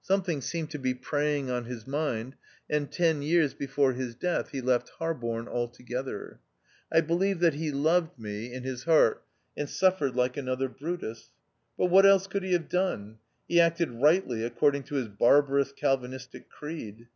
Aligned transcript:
Something 0.00 0.40
seemed 0.40 0.70
to 0.70 0.78
be 0.78 0.94
preying 0.94 1.50
on 1.50 1.64
his 1.64 1.88
mind, 1.88 2.36
and 2.70 2.88
ten 2.92 3.20
years 3.20 3.52
before 3.52 3.94
his 3.94 4.14
death 4.14 4.50
he 4.50 4.60
left 4.60 4.90
Harborne 5.00 5.48
altogether. 5.48 6.38
I 6.92 7.00
believe 7.00 7.40
that 7.40 7.54
he 7.54 7.72
loved 7.72 8.16
me 8.16 8.46
in 8.52 8.62
254 8.62 8.62
THE 8.62 8.70
OUTCAST. 8.70 8.70
his 8.70 8.84
heart, 8.84 9.26
and 9.56 9.68
suffered 9.68 10.14
like 10.14 10.36
another 10.36 10.68
Brutus. 10.68 11.30
But 11.76 11.86
what 11.86 12.06
else 12.06 12.28
could 12.28 12.44
he 12.44 12.52
have 12.52 12.68
done? 12.68 13.18
He 13.48 13.60
acted 13.60 13.90
rightly 13.90 14.44
according 14.44 14.84
to 14.84 14.94
his 14.94 15.08
barbarous 15.08 15.72
Calvinistic 15.72 16.48
creed. 16.48 17.08